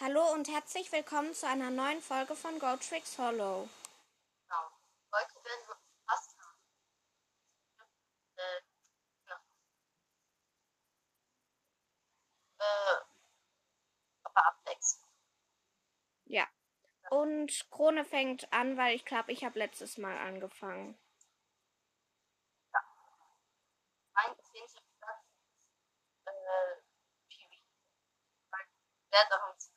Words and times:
Hallo 0.00 0.32
und 0.32 0.46
herzlich 0.46 0.92
willkommen 0.92 1.34
zu 1.34 1.48
einer 1.48 1.70
neuen 1.70 2.00
Folge 2.00 2.36
von 2.36 2.56
Go 2.60 2.76
Tricks 2.76 3.18
Hollow. 3.18 3.68
Genau. 4.46 4.70
Heute 5.12 5.34
werden 5.44 5.66
wir 5.66 5.76
Pasta. 6.06 6.44
Äh. 8.36 8.60
Äh, 12.60 13.00
aber 14.22 14.46
abwechseln. 14.46 15.08
Ja. 16.26 16.46
Und 17.10 17.68
Krone 17.72 18.04
fängt 18.04 18.52
an, 18.52 18.76
weil 18.76 18.94
ich 18.94 19.04
glaube, 19.04 19.32
ich 19.32 19.42
habe 19.42 19.58
letztes 19.58 19.98
Mal 19.98 20.16
angefangen. 20.16 20.96
Mein 24.12 24.38
zehnter 24.44 24.80
Platz 25.00 25.24
ist 26.24 26.28
äh, 26.28 26.82
Piwi. 27.28 27.64
Weil 28.52 28.66
Der 29.10 29.20
hat 29.24 29.32
auch 29.32 29.52
uns 29.52 29.72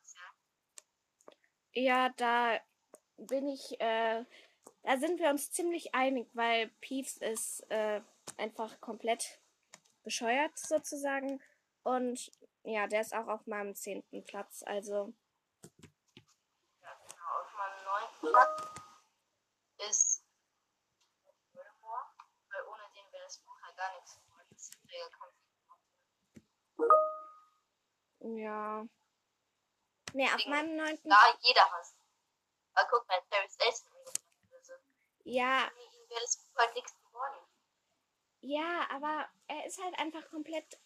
gesagt. 0.00 0.34
Ja, 1.72 2.10
da 2.16 2.60
bin 3.16 3.48
ich, 3.48 3.80
äh, 3.80 4.24
da 4.82 4.96
sind 4.98 5.18
wir 5.18 5.30
uns 5.30 5.50
ziemlich 5.50 5.94
einig, 5.94 6.28
weil 6.34 6.68
Peeves 6.80 7.16
ist 7.18 7.60
äh, 7.70 8.00
einfach 8.36 8.80
komplett 8.80 9.40
bescheuert 10.02 10.58
sozusagen. 10.58 11.42
Und 11.82 12.30
ja, 12.62 12.86
der 12.86 13.00
ist 13.00 13.14
auch 13.14 13.28
auf 13.28 13.46
meinem 13.46 13.74
zehnten 13.74 14.24
Platz. 14.24 14.62
Also 14.66 15.12
Ja, 16.82 16.92
genau. 17.08 17.40
Auf 17.40 17.52
meinem 17.54 17.84
neunten 17.84 18.28
Platz 18.32 18.62
ist 19.88 20.25
ja. 28.34 28.86
Nee, 30.12 30.28
auf 30.32 30.46
meinem 30.46 30.76
neunten. 30.76 31.08
Da 31.08 31.16
jeder 31.40 31.70
hasst. 31.70 31.96
Aber 32.74 32.88
guck 32.90 33.06
mal, 33.08 33.20
Terry 33.30 33.48
so. 33.48 34.72
Ja. 35.24 35.70
Ja, 38.40 38.86
aber 38.90 39.28
er 39.48 39.66
ist 39.66 39.82
halt 39.82 39.98
einfach 39.98 40.28
komplett 40.30 40.78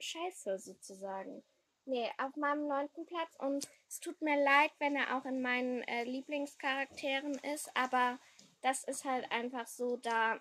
scheiße 0.00 0.58
sozusagen. 0.58 1.42
Nee, 1.84 2.10
auf 2.18 2.36
meinem 2.36 2.68
neunten 2.68 3.06
Platz 3.06 3.34
und 3.38 3.66
es 3.88 3.98
tut 4.00 4.20
mir 4.20 4.42
leid, 4.42 4.70
wenn 4.78 4.94
er 4.94 5.16
auch 5.16 5.24
in 5.24 5.40
meinen 5.40 5.82
äh, 5.82 6.04
Lieblingscharakteren 6.04 7.34
ist, 7.38 7.74
aber 7.74 8.18
das 8.60 8.84
ist 8.84 9.04
halt 9.04 9.30
einfach 9.32 9.66
so, 9.66 9.96
da 9.96 10.38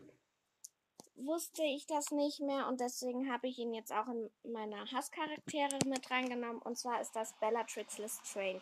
wusste 1.18 1.64
ich 1.64 1.86
das 1.88 2.12
nicht 2.12 2.40
mehr 2.40 2.68
und 2.68 2.80
deswegen 2.80 3.32
habe 3.32 3.48
ich 3.48 3.58
ihn 3.58 3.74
jetzt 3.74 3.92
auch 3.92 4.08
in 4.08 4.32
meine 4.44 4.80
Hasscharaktere 4.92 5.80
mit 5.86 6.10
reingenommen 6.10 6.62
und 6.62 6.78
zwar 6.78 7.02
ist 7.02 7.16
das 7.16 7.34
Bellatrix 7.40 7.98
Lestrange. 7.98 8.62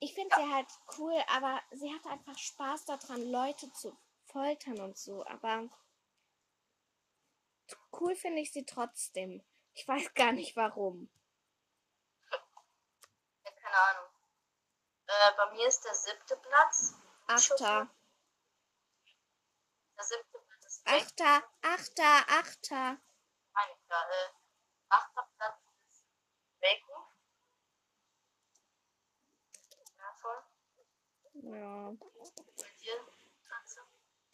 Ich 0.00 0.14
finde 0.14 0.34
sie 0.36 0.52
halt 0.52 0.66
cool, 0.98 1.16
aber 1.28 1.60
sie 1.70 1.92
hat 1.92 2.04
einfach 2.06 2.36
Spaß 2.36 2.84
daran, 2.86 3.30
Leute 3.30 3.72
zu 3.72 3.96
foltern 4.26 4.80
und 4.80 4.98
so, 4.98 5.24
aber 5.26 5.68
cool 7.92 8.16
finde 8.16 8.40
ich 8.42 8.52
sie 8.52 8.66
trotzdem. 8.66 9.42
Ich 9.74 9.86
weiß 9.86 10.14
gar 10.14 10.32
nicht 10.32 10.56
warum. 10.56 11.08
Ja, 12.30 13.50
keine 13.50 13.76
Ahnung. 13.76 14.10
Äh, 15.06 15.32
bei 15.36 15.52
mir 15.52 15.68
ist 15.68 15.84
der 15.84 15.94
siebte 15.94 16.36
Platz. 16.36 16.94
Achter. 17.26 17.88
Der 19.96 20.04
siebte. 20.04 20.33
Achter, 20.84 21.42
Achter, 21.62 22.28
Achter. 22.28 22.98
Meine 23.54 23.76
klar. 23.86 24.06
Äh, 24.10 24.30
achter 24.90 25.28
Platz 25.36 25.60
ist 25.90 26.04
Draco. 26.60 27.08
Ja, 29.98 30.12
voll. 30.20 30.42
Ja. 31.32 31.90
Bei 32.56 32.70
dir? 32.80 33.14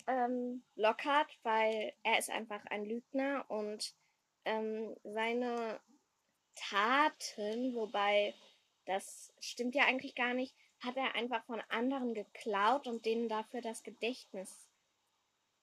Ähm, 0.06 0.64
Lockhart, 0.74 1.38
weil 1.44 1.94
er 2.02 2.18
ist 2.18 2.30
einfach 2.30 2.64
ein 2.66 2.84
Lügner 2.84 3.44
und 3.48 3.94
ähm, 4.44 4.96
seine 5.04 5.80
Taten, 6.56 7.74
wobei 7.76 8.34
das 8.86 9.32
stimmt 9.38 9.76
ja 9.76 9.84
eigentlich 9.84 10.16
gar 10.16 10.34
nicht, 10.34 10.56
hat 10.80 10.96
er 10.96 11.14
einfach 11.14 11.44
von 11.44 11.60
anderen 11.68 12.14
geklaut 12.14 12.88
und 12.88 13.06
denen 13.06 13.28
dafür 13.28 13.60
das 13.60 13.84
Gedächtnis 13.84 14.69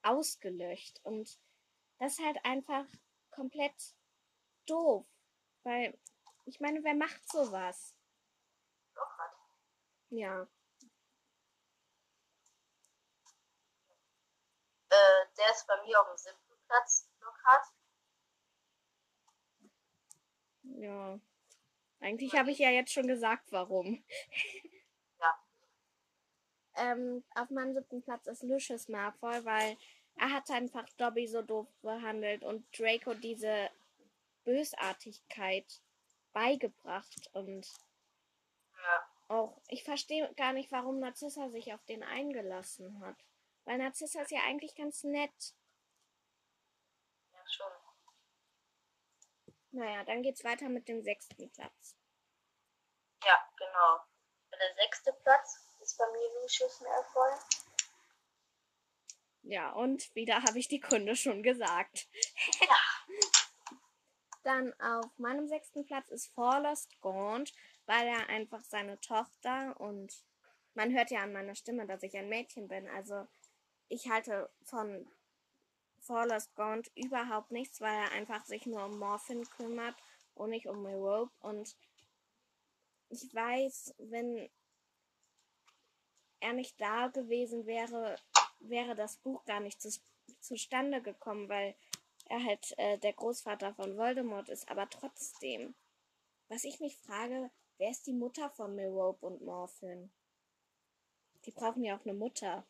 ausgelöscht. 0.10 1.00
Und 1.04 1.40
das 2.00 2.14
ist 2.14 2.26
halt 2.26 2.44
einfach 2.44 2.86
komplett 3.32 3.96
doof. 4.66 5.06
Weil, 5.64 5.98
ich 6.46 6.60
meine, 6.60 6.84
wer 6.84 6.96
macht 6.96 7.30
sowas? 7.30 7.96
Lockhart. 8.96 9.36
Ja. 10.10 10.48
Äh, 14.90 15.26
der 15.38 15.52
ist 15.52 15.68
bei 15.68 15.84
mir 15.84 16.00
auf 16.02 16.08
dem 16.08 16.18
siebten 16.18 16.58
Platz. 16.68 17.10
Lockhart. 17.20 17.66
Ja. 20.64 21.20
Eigentlich 22.00 22.34
habe 22.36 22.52
ich 22.52 22.60
ja 22.60 22.70
jetzt 22.70 22.94
schon 22.94 23.08
gesagt, 23.08 23.52
warum. 23.52 24.04
Ja. 25.20 25.44
Ähm, 26.80 27.24
auf 27.34 27.50
meinem 27.50 27.74
siebten 27.74 28.04
Platz 28.04 28.28
ist 28.28 28.44
Lucius 28.44 28.88
Malfoy, 28.88 29.44
weil 29.44 29.78
er 30.20 30.32
hat 30.32 30.50
einfach 30.50 30.88
Dobby 30.98 31.28
so 31.28 31.42
doof 31.42 31.68
behandelt 31.82 32.44
und 32.44 32.66
Draco 32.78 33.14
diese 33.14 33.70
Bösartigkeit 34.44 35.82
beigebracht 36.34 37.30
und 37.34 37.68
Ja. 38.84 39.10
auch, 39.28 39.62
ich 39.68 39.84
verstehe 39.84 40.34
gar 40.36 40.54
nicht, 40.54 40.72
warum 40.72 41.00
Narzissa 41.00 41.50
sich 41.50 41.74
auf 41.74 41.84
den 41.86 42.04
eingelassen 42.04 43.00
hat. 43.02 43.18
Weil 43.66 43.80
Narzissa 43.80 44.22
ist 44.22 44.32
ja 44.32 44.42
eigentlich 44.46 44.76
ganz 44.76 45.04
nett. 45.04 45.56
Ja, 47.34 47.44
schon. 47.50 47.72
Naja, 49.72 50.04
dann 50.06 50.24
geht's 50.24 50.44
weiter 50.44 50.70
mit 50.70 50.88
dem 50.88 51.04
sechsten 51.04 51.52
Platz. 51.52 51.96
Ja, 53.26 53.38
genau. 53.58 54.00
Der 54.52 54.76
sechste 54.76 55.14
Platz 55.24 55.68
ist 55.82 55.98
bei 55.98 56.06
mir 56.12 56.42
Lucius 56.42 56.82
Malfoy. 56.82 57.32
Ja, 59.50 59.72
und 59.72 60.14
wieder 60.14 60.44
habe 60.44 60.60
ich 60.60 60.68
die 60.68 60.82
Gründe 60.82 61.16
schon 61.16 61.42
gesagt. 61.42 62.10
Dann 64.44 64.74
auf 64.82 65.18
meinem 65.18 65.48
sechsten 65.48 65.86
Platz 65.86 66.10
ist 66.10 66.28
Forlost 66.34 67.00
Gaunt, 67.00 67.54
weil 67.86 68.08
er 68.08 68.28
einfach 68.28 68.62
seine 68.66 69.00
Tochter 69.00 69.80
und 69.80 70.26
man 70.74 70.94
hört 70.94 71.12
ja 71.12 71.22
an 71.22 71.32
meiner 71.32 71.56
Stimme, 71.56 71.88
dass 71.88 72.04
ich 72.04 72.18
ein 72.18 72.28
Mädchen 72.28 72.68
bin. 72.68 72.90
Also 72.90 73.26
ich 73.88 74.10
halte 74.10 74.50
von 74.64 75.10
Forlost 76.02 76.54
Gaunt 76.56 76.92
überhaupt 76.96 77.52
nichts, 77.52 77.80
weil 77.80 77.96
er 77.96 78.12
einfach 78.12 78.44
sich 78.44 78.66
nur 78.66 78.84
um 78.84 79.00
Morphin 79.00 79.48
kümmert 79.52 79.96
und 80.36 80.50
nicht 80.50 80.68
um 80.68 80.84
Merope. 80.84 81.32
Und 81.40 81.74
ich 83.08 83.34
weiß, 83.34 83.96
wenn 83.98 84.50
er 86.42 86.52
nicht 86.52 86.80
da 86.82 87.08
gewesen 87.08 87.66
wäre, 87.66 88.18
wäre 88.60 88.96
das 88.96 89.18
Buch 89.18 89.44
gar 89.46 89.60
nicht 89.60 89.82
zu, 89.82 89.90
zustande 90.40 91.02
gekommen, 91.02 91.50
weil 91.50 91.76
er 92.26 92.44
halt 92.44 92.78
äh, 92.78 92.98
der 92.98 93.14
Großvater 93.14 93.74
von 93.74 93.98
Voldemort 93.98 94.50
ist. 94.50 94.70
Aber 94.70 94.90
trotzdem, 94.90 95.76
was 96.50 96.64
ich 96.64 96.80
mich 96.80 96.98
frage, 96.98 97.52
wer 97.78 97.92
ist 97.92 98.08
die 98.08 98.14
Mutter 98.14 98.50
von 98.50 98.76
Merope 98.76 99.26
und 99.26 99.42
Morphin? 99.42 100.12
Die 101.46 101.52
brauchen 101.52 101.84
ja 101.84 101.98
auch 101.98 102.06
eine 102.06 102.14
Mutter. 102.14 102.66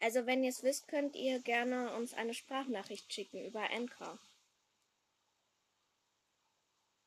Also 0.00 0.24
wenn 0.24 0.42
ihr 0.42 0.48
es 0.48 0.62
wisst, 0.62 0.88
könnt 0.88 1.14
ihr 1.14 1.40
gerne 1.40 1.94
uns 1.94 2.14
eine 2.14 2.32
Sprachnachricht 2.32 3.12
schicken 3.12 3.44
über 3.44 3.70
Anchor. 3.70 4.18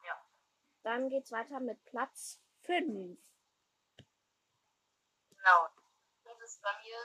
Ja. 0.06 0.26
Dann 0.84 1.10
geht's 1.10 1.32
weiter 1.32 1.60
mit 1.60 1.84
Platz 1.86 2.40
5. 2.62 3.18
Genau. 5.30 5.68
Bei 6.64 6.72
mir. 6.82 6.98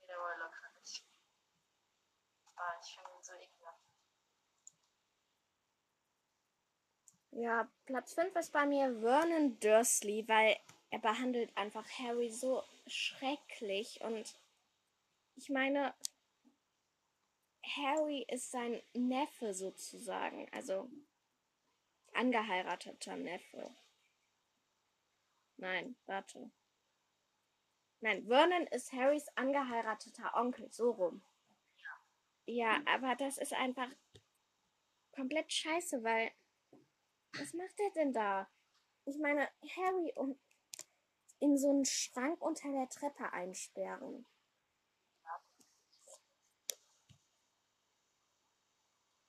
Wieder 0.00 0.18
mal 0.18 0.38
Lockhart. 0.38 1.02
Ah, 2.56 2.74
ich 2.80 2.94
finde 2.94 3.10
ihn 3.10 3.22
so 3.22 3.32
ekelhaft. 3.34 3.82
Ja, 7.30 7.68
Platz 7.86 8.14
5 8.14 8.34
ist 8.36 8.52
bei 8.52 8.66
mir 8.66 9.00
Vernon 9.00 9.58
Dursley, 9.60 10.26
weil 10.28 10.58
er 10.90 10.98
behandelt 10.98 11.56
einfach 11.56 11.88
Harry 11.98 12.30
so 12.30 12.64
schrecklich 12.86 14.00
und 14.02 14.34
ich 15.36 15.48
meine, 15.48 15.94
Harry 17.64 18.26
ist 18.28 18.50
sein 18.50 18.82
Neffe 18.92 19.54
sozusagen, 19.54 20.48
also 20.52 20.90
angeheirateter 22.12 23.16
Neffe. 23.16 23.74
Nein, 25.62 25.96
warte. 26.06 26.50
Nein, 28.00 28.26
Vernon 28.26 28.66
ist 28.66 28.92
Harrys 28.92 29.28
angeheirateter 29.36 30.34
Onkel, 30.34 30.68
so 30.72 30.90
rum. 30.90 31.24
Ja, 32.46 32.82
aber 32.86 33.14
das 33.14 33.38
ist 33.38 33.52
einfach 33.52 33.88
komplett 35.12 35.52
scheiße, 35.52 36.02
weil. 36.02 36.32
Was 37.34 37.54
macht 37.54 37.78
er 37.78 37.90
denn 37.92 38.12
da? 38.12 38.50
Ich 39.04 39.16
meine, 39.18 39.48
Harry 39.76 40.12
und 40.16 40.36
in 41.38 41.56
so 41.56 41.70
einen 41.70 41.84
Schrank 41.84 42.42
unter 42.42 42.70
der 42.72 42.88
Treppe 42.88 43.32
einsperren. 43.32 44.26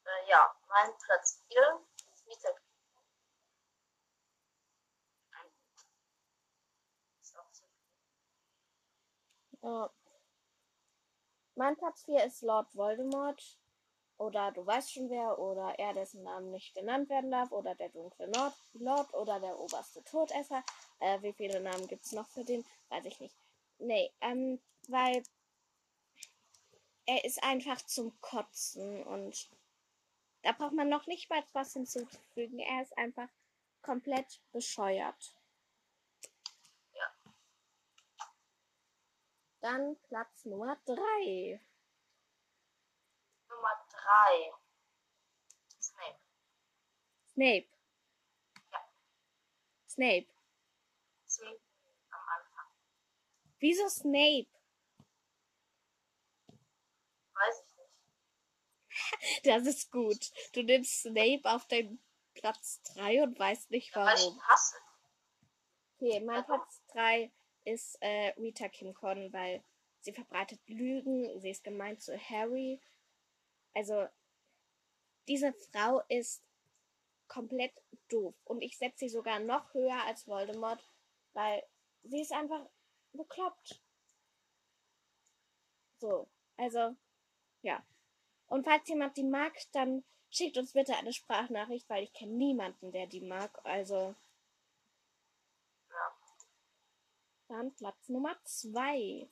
Äh, 0.05 0.29
ja, 0.29 0.51
mein 0.67 0.97
Platz 0.97 1.43
4 1.47 1.79
ist 2.11 2.25
Mieter. 2.25 2.55
Ist 7.21 7.39
auch 7.39 7.51
so. 7.53 7.63
Ja. 9.63 9.89
Mein 11.55 11.77
Platz 11.77 12.03
4 12.03 12.25
ist 12.25 12.41
Lord 12.41 12.75
Voldemort. 12.75 13.57
Oder 14.17 14.51
du 14.51 14.65
weißt 14.65 14.93
schon 14.93 15.09
wer. 15.09 15.39
Oder 15.39 15.79
er, 15.79 15.93
dessen 15.93 16.23
Namen 16.23 16.51
nicht 16.51 16.75
genannt 16.75 17.09
werden 17.09 17.31
darf. 17.31 17.51
Oder 17.51 17.73
der 17.75 17.89
dunkle 17.89 18.27
Lord. 18.27 18.53
Lord 18.73 19.13
oder 19.13 19.39
der 19.39 19.57
oberste 19.57 20.03
Todesser. 20.03 20.63
Äh, 20.99 21.21
wie 21.21 21.33
viele 21.33 21.61
Namen 21.61 21.87
gibt 21.87 22.05
es 22.05 22.11
noch 22.11 22.27
für 22.27 22.43
den? 22.43 22.65
Weiß 22.89 23.05
ich 23.05 23.19
nicht. 23.19 23.35
Nee, 23.79 24.11
ähm, 24.21 24.61
weil 24.87 25.23
er 27.05 27.23
ist 27.25 27.43
einfach 27.43 27.81
zum 27.81 28.19
Kotzen 28.21 29.03
und 29.03 29.49
da 30.41 30.51
braucht 30.51 30.73
man 30.73 30.89
noch 30.89 31.07
nicht 31.07 31.29
mal 31.29 31.43
was 31.53 31.73
hinzuzufügen. 31.73 32.59
Er 32.59 32.81
ist 32.81 32.97
einfach 32.97 33.29
komplett 33.81 34.41
bescheuert. 34.51 35.35
Dann 39.63 39.95
Platz 40.09 40.43
Nummer 40.43 40.75
3. 40.85 41.61
Nummer 43.47 43.87
3. 43.89 44.53
Snape. 45.79 46.19
Snape. 47.31 47.67
Ja. 48.73 48.79
Snape. 49.87 50.27
Snape 51.25 51.61
am 52.09 52.19
Anfang. 52.27 52.67
Wieso 53.59 53.87
Snape? 53.87 54.49
Weiß 57.33 57.63
ich 57.65 57.77
nicht. 57.77 59.43
Das 59.45 59.65
ist 59.65 59.91
gut. 59.91 60.29
Du 60.51 60.61
nimmst 60.63 61.03
Snape 61.03 61.41
auf 61.45 61.65
deinen 61.69 62.03
Platz 62.33 62.81
3 62.95 63.23
und 63.23 63.39
weißt 63.39 63.71
nicht 63.71 63.95
Weil 63.95 64.13
ich 64.17 64.23
warum. 64.25 64.41
hasse. 64.45 64.75
Okay, 65.95 66.19
mein 66.19 66.45
Platz 66.45 66.83
3 66.87 67.31
ist 67.65 67.97
äh, 68.01 68.33
Rita 68.37 68.69
Kimcon, 68.69 69.31
weil 69.33 69.63
sie 70.01 70.13
verbreitet 70.13 70.59
Lügen, 70.67 71.39
sie 71.39 71.49
ist 71.51 71.63
gemein 71.63 71.99
zu 71.99 72.17
Harry. 72.17 72.79
Also, 73.73 74.07
diese 75.27 75.53
Frau 75.71 76.01
ist 76.09 76.43
komplett 77.27 77.73
doof. 78.09 78.35
Und 78.45 78.61
ich 78.61 78.77
setze 78.77 78.99
sie 78.99 79.09
sogar 79.09 79.39
noch 79.39 79.73
höher 79.73 80.03
als 80.05 80.27
Voldemort, 80.27 80.83
weil 81.33 81.63
sie 82.03 82.21
ist 82.21 82.31
einfach 82.31 82.65
bekloppt. 83.13 83.81
So, 85.99 86.27
also, 86.57 86.95
ja. 87.63 87.83
Und 88.47 88.65
falls 88.65 88.87
jemand 88.89 89.17
die 89.17 89.23
mag, 89.23 89.53
dann 89.73 90.03
schickt 90.29 90.57
uns 90.57 90.73
bitte 90.73 90.95
eine 90.95 91.13
Sprachnachricht, 91.13 91.89
weil 91.89 92.03
ich 92.03 92.13
kenne 92.13 92.33
niemanden, 92.33 92.91
der 92.91 93.07
die 93.07 93.21
mag. 93.21 93.59
Also, 93.65 94.15
Ja. 95.89 96.13
Dann 97.47 97.73
Platz 97.75 98.09
Nummer 98.09 98.35
2. 98.43 99.29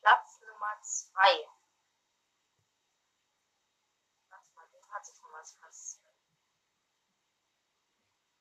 Platz 0.00 0.40
Nummer 0.40 0.80
2. 0.82 1.12
Warte 4.28 4.52
mal, 4.54 4.66
den 4.72 4.90
hatte 4.92 5.10
ich 5.12 5.20
noch 5.20 5.32
was 5.32 5.52
passiert. 5.56 6.04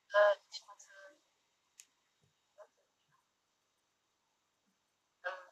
Äh, 0.10 0.38
ich 0.52 0.62
hatte. 0.68 1.18
Ähm, 5.26 5.50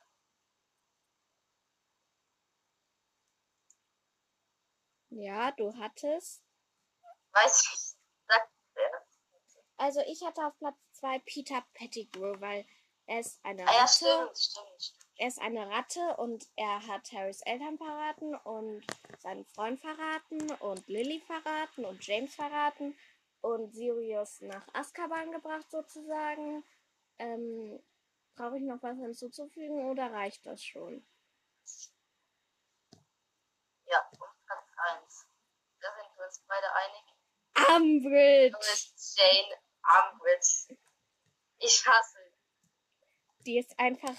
Ja, 5.09 5.51
du 5.51 5.73
hattest. 5.77 6.41
weiß 7.33 7.63
ich. 7.73 7.90
Also 9.81 9.99
ich 10.01 10.23
hatte 10.23 10.45
auf 10.45 10.55
Platz 10.59 10.77
2 10.99 11.17
Peter 11.25 11.65
Pettigrew, 11.73 12.39
weil 12.39 12.67
er 13.07 13.19
ist 13.19 13.43
eine 13.43 13.67
Ah 13.67 13.71
ja, 13.73 13.79
Ratte. 13.79 13.95
stimmt, 13.95 14.37
stimmt. 14.37 14.93
Er 15.17 15.27
ist 15.27 15.41
eine 15.41 15.67
Ratte 15.71 16.17
und 16.17 16.47
er 16.55 16.85
hat 16.85 17.11
Harrys 17.11 17.41
Eltern 17.41 17.79
verraten 17.79 18.35
und 18.35 18.85
seinen 19.17 19.43
Freund 19.45 19.79
verraten 19.79 20.51
und 20.59 20.87
Lily 20.87 21.19
verraten 21.21 21.85
und 21.85 22.05
James 22.05 22.35
verraten 22.35 22.95
und 23.41 23.73
Sirius 23.73 24.41
nach 24.41 24.67
Azkaban 24.75 25.31
gebracht 25.31 25.69
sozusagen. 25.71 26.63
Ähm, 27.17 27.81
Brauche 28.35 28.57
ich 28.57 28.63
noch 28.63 28.81
was 28.83 28.97
hinzuzufügen 28.97 29.89
oder 29.89 30.13
reicht 30.13 30.45
das 30.45 30.63
schon? 30.63 31.03
Ja, 33.85 33.99
und 34.11 34.45
Platz 34.45 34.67
1. 35.01 35.27
Da 35.81 35.87
sind 35.95 36.17
wir 36.17 36.25
uns 36.25 36.43
beide 36.47 36.67
einig. 36.71 37.03
Umbridge! 37.75 38.51
Du 38.51 38.59
bist 38.59 39.17
Jane. 39.19 39.60
Ich 41.71 41.85
hasse. 41.85 42.17
Die 43.45 43.57
ist 43.57 43.79
einfach, 43.79 44.15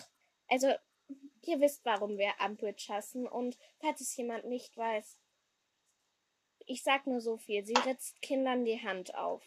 also 0.49 0.73
ihr 1.43 1.61
wisst, 1.61 1.85
warum 1.85 2.19
wir 2.19 2.33
Umbridge 2.45 2.87
hassen 2.89 3.27
und 3.27 3.59
falls 3.79 4.01
es 4.01 4.17
jemand 4.17 4.45
nicht 4.45 4.77
weiß, 4.77 5.19
ich 6.67 6.83
sag 6.83 7.07
nur 7.07 7.21
so 7.21 7.37
viel, 7.37 7.65
sie 7.65 7.75
ritzt 7.75 8.23
Kindern 8.23 8.65
die 8.65 8.81
Hand 8.83 9.15
auf. 9.15 9.45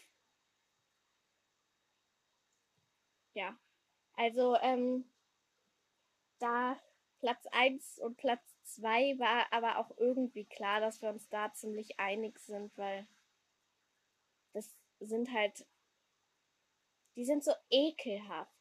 Ja, 3.34 3.58
also 4.14 4.56
ähm, 4.56 5.10
da 6.38 6.78
Platz 7.18 7.46
1 7.52 7.98
und 7.98 8.16
Platz 8.16 8.56
2 8.64 9.18
war 9.18 9.52
aber 9.52 9.78
auch 9.78 9.90
irgendwie 9.98 10.44
klar, 10.44 10.80
dass 10.80 11.02
wir 11.02 11.10
uns 11.10 11.28
da 11.28 11.52
ziemlich 11.52 11.98
einig 11.98 12.38
sind, 12.38 12.76
weil 12.76 13.06
das 14.52 14.76
sind 15.00 15.32
halt, 15.32 15.66
die 17.16 17.24
sind 17.24 17.42
so 17.42 17.52
ekelhaft. 17.70 18.52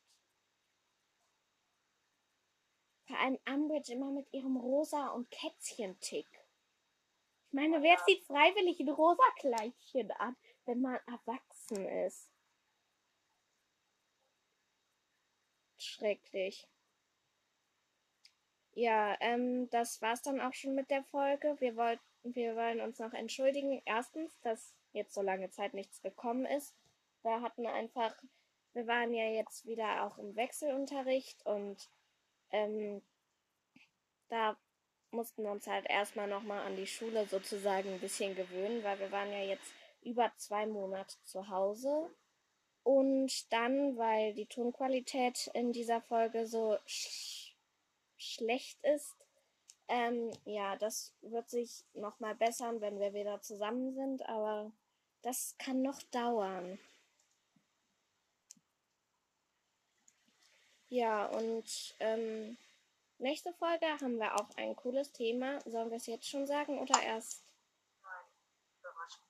Vor 3.08 3.20
allem 3.20 3.38
Umbridge 3.48 3.94
immer 3.94 4.12
mit 4.12 4.32
ihrem 4.34 4.58
rosa 4.58 5.10
und 5.10 5.30
Kätzchen-Tick. 5.30 6.28
Ich 7.48 7.54
meine, 7.54 7.84
wer 7.84 7.98
zieht 8.06 8.26
freiwillig 8.26 8.80
ein 8.80 8.90
rosa 8.90 9.24
Kleidchen 9.38 10.12
an, 10.14 10.36
wenn 10.66 10.82
man 10.82 11.00
erwachsen 11.06 11.88
ist? 11.88 12.32
Schrecklich. 15.78 16.68
Ja, 18.74 19.16
ähm, 19.22 19.70
das 19.70 20.02
war's 20.02 20.22
dann 20.22 20.42
auch 20.42 20.54
schon 20.54 20.76
mit 20.76 20.90
der 20.90 21.04
Folge. 21.04 21.56
Wir 21.60 21.78
wollten, 21.78 22.04
wir 22.24 22.56
wollen 22.58 22.82
uns 22.82 23.00
noch 23.00 23.14
entschuldigen. 23.14 23.82
Erstens, 23.86 24.38
dass 24.42 24.76
jetzt 24.92 25.14
so 25.14 25.22
lange 25.22 25.50
Zeit 25.50 25.74
nichts 25.74 26.02
gekommen 26.02 26.46
ist. 26.46 26.76
Wir 27.24 27.42
hatten 27.42 27.66
einfach, 27.68 28.14
wir 28.76 28.88
waren 28.88 29.14
ja 29.14 29.26
jetzt 29.30 29.66
wieder 29.66 30.04
auch 30.04 30.18
im 30.18 30.36
Wechselunterricht 30.36 31.46
und 31.46 31.90
ähm, 32.52 33.02
da 34.28 34.58
mussten 35.12 35.44
wir 35.44 35.52
uns 35.52 35.66
halt 35.66 35.90
erstmal 35.90 36.28
nochmal 36.28 36.62
an 36.66 36.76
die 36.76 36.86
Schule 36.86 37.26
sozusagen 37.26 37.94
ein 37.94 38.00
bisschen 38.02 38.36
gewöhnen, 38.36 38.84
weil 38.84 39.00
wir 39.00 39.12
waren 39.12 39.32
ja 39.32 39.44
jetzt 39.44 39.74
über 40.02 40.32
zwei 40.36 40.66
Monate 40.66 41.16
zu 41.24 41.48
Hause. 41.48 42.10
Und 42.84 43.52
dann, 43.52 43.98
weil 43.98 44.34
die 44.34 44.46
Tonqualität 44.46 45.50
in 45.54 45.72
dieser 45.72 46.02
Folge 46.02 46.46
so 46.46 46.78
sch 46.86 47.56
schlecht 48.18 48.80
ist, 48.84 49.16
ähm, 49.88 50.32
ja, 50.46 50.76
das 50.78 51.14
wird 51.22 51.50
sich 51.50 51.86
nochmal 51.94 52.36
bessern, 52.36 52.82
wenn 52.82 53.00
wir 53.00 53.14
wieder 53.14 53.42
zusammen 53.42 53.94
sind, 53.94 54.28
aber 54.28 54.72
das 55.22 55.56
kann 55.58 55.82
noch 55.82 56.02
dauern. 56.12 56.80
Ja, 60.90 61.26
und 61.28 61.96
ähm, 62.00 62.58
nächste 63.18 63.54
Folge 63.54 63.86
haben 63.86 64.18
wir 64.18 64.36
auch 64.36 64.50
ein 64.58 64.76
cooles 64.76 65.12
Thema. 65.12 65.60
Sollen 65.62 65.90
wir 65.90 65.98
es 65.98 66.06
jetzt 66.06 66.30
schon 66.30 66.46
sagen 66.46 66.80
oder 66.80 67.02
erst? 67.02 67.44
Überraschung. 68.80 69.26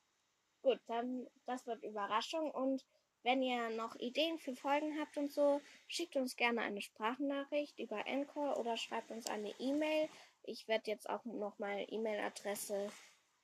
Gut, 0.62 0.80
dann 0.88 1.28
das 1.46 1.66
wird 1.66 1.84
Überraschung 1.84 2.52
und 2.52 2.86
wenn 3.26 3.42
ihr 3.42 3.70
noch 3.72 3.96
Ideen 3.96 4.38
für 4.38 4.56
Folgen 4.56 5.00
habt 5.00 5.18
und 5.18 5.32
so, 5.32 5.60
schickt 5.88 6.16
uns 6.16 6.36
gerne 6.36 6.62
eine 6.62 6.82
Sprachnachricht 6.82 7.80
über 7.80 8.06
Encore 8.06 8.60
oder 8.60 8.78
schreibt 8.78 9.10
uns 9.10 9.26
eine 9.26 9.50
E-Mail. 9.60 10.10
Ich 10.44 10.68
werde 10.68 10.92
jetzt 10.92 11.10
auch 11.10 11.26
noch 11.26 11.58
mal 11.58 11.88
E-Mail-Adresse 11.90 12.92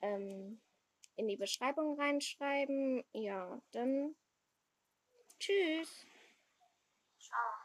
ähm, 0.02 0.60
in 1.16 1.26
die 1.26 1.36
Beschreibung 1.36 1.98
reinschreiben. 1.98 3.02
Ja, 3.12 3.60
dann 3.72 4.14
tschüss. 5.40 6.06
Ciao. 7.18 7.61